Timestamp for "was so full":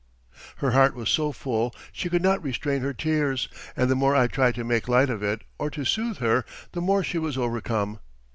0.95-1.75